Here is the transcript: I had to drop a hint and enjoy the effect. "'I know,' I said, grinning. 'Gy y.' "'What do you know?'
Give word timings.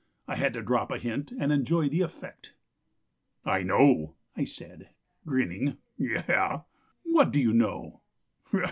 I 0.27 0.35
had 0.35 0.53
to 0.53 0.63
drop 0.63 0.89
a 0.89 0.97
hint 0.97 1.31
and 1.31 1.51
enjoy 1.51 1.87
the 1.87 2.01
effect. 2.01 2.55
"'I 3.45 3.61
know,' 3.61 4.15
I 4.35 4.45
said, 4.45 4.89
grinning. 5.27 5.77
'Gy 5.99 6.23
y.' 6.27 6.61
"'What 7.03 7.29
do 7.29 7.39
you 7.39 7.53
know?' 7.53 8.01